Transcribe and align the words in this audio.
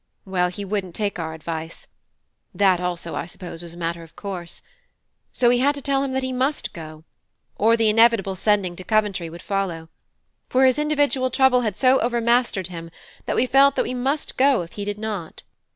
Well, 0.25 0.47
he 0.47 0.65
wouldn't 0.65 0.95
take 0.95 1.19
our 1.19 1.35
advice 1.35 1.85
(that 2.55 2.79
also, 2.79 3.15
I 3.15 3.27
suppose, 3.27 3.61
was 3.61 3.75
a 3.75 3.77
matter 3.77 4.01
of 4.01 4.15
course), 4.15 4.63
so 5.31 5.49
we 5.49 5.59
had 5.59 5.75
to 5.75 5.81
tell 5.83 6.01
him 6.01 6.11
that 6.13 6.23
he 6.23 6.33
must 6.33 6.73
go, 6.73 7.03
or 7.55 7.77
the 7.77 7.87
inevitable 7.87 8.35
sending 8.35 8.75
to 8.77 8.83
Coventry 8.83 9.29
would 9.29 9.43
follow; 9.43 9.89
for 10.49 10.65
his 10.65 10.79
individual 10.79 11.29
trouble 11.29 11.61
had 11.61 11.77
so 11.77 11.99
overmastered 11.99 12.65
him 12.69 12.89
that 13.27 13.35
we 13.35 13.45
felt 13.45 13.75
that 13.75 13.83
we 13.85 13.93
must 13.93 14.37
go 14.37 14.63
if 14.63 14.71
he 14.71 14.85
did 14.85 14.97
not. 14.97 15.43